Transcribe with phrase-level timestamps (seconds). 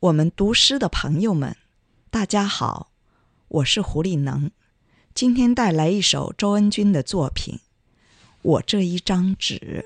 [0.00, 1.56] 我们读诗的朋友们，
[2.10, 2.90] 大家好，
[3.48, 4.50] 我是胡立能，
[5.14, 7.54] 今天带来一首周恩君的作品
[8.42, 9.84] 《我这一张纸》。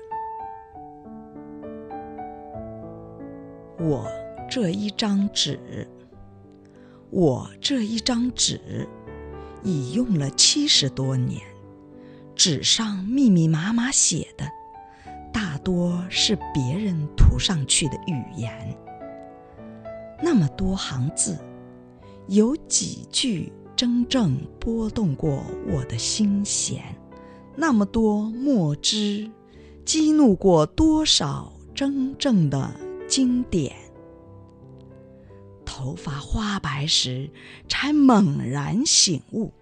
[3.81, 4.11] 我
[4.49, 5.87] 这一张纸，
[7.11, 8.89] 我这一张纸，
[9.63, 11.41] 已用了七十多年，
[12.35, 14.45] 纸上密密麻麻写的，
[15.31, 18.77] 大多是别人涂上去的语言。
[20.21, 21.37] 那么多行字，
[22.27, 26.83] 有几句真正拨动过我的心弦？
[27.55, 29.29] 那么多墨汁，
[29.85, 32.69] 激怒过多少真正的
[33.07, 33.75] 经典？
[35.65, 37.29] 头发花白时，
[37.67, 39.53] 才猛然醒悟：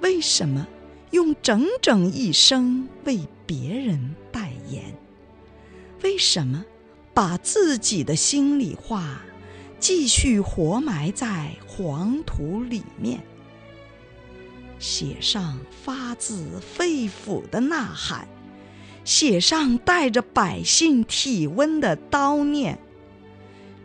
[0.00, 0.66] 为什么
[1.10, 4.82] 用整整一生为别人代言？
[6.02, 6.64] 为什么
[7.12, 9.20] 把自己的心里话？
[9.78, 13.20] 继续活埋在黄土里面，
[14.78, 18.26] 写上发自肺腑的呐喊，
[19.04, 22.78] 写上带着百姓体温的叨念。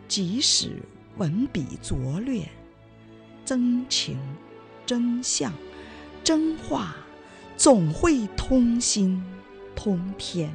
[0.08, 0.82] 即使
[1.18, 2.48] 文笔拙劣，
[3.44, 4.18] 真情、
[4.86, 5.52] 真相、
[6.24, 6.96] 真话，
[7.56, 9.22] 总会通心
[9.76, 10.50] 通天。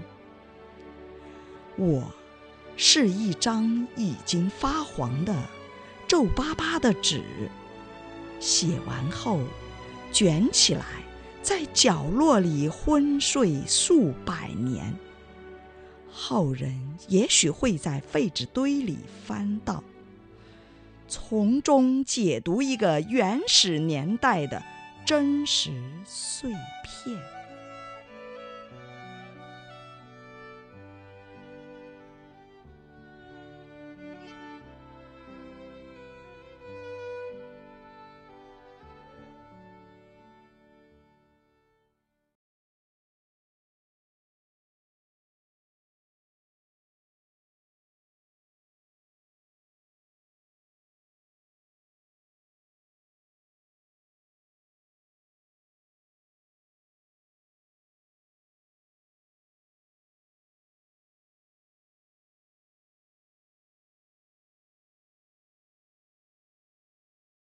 [1.78, 2.12] 我。
[2.78, 5.34] 是一张已经发黄的
[6.08, 7.24] 皱巴巴的纸，
[8.40, 9.40] 写完后
[10.12, 10.86] 卷起来，
[11.42, 14.94] 在角落里昏睡数百年。
[16.12, 19.84] 后人也许会在废纸堆里翻到，
[21.08, 24.64] 从中解读一个原始年代的
[25.06, 25.72] 真实
[26.06, 27.18] 碎片。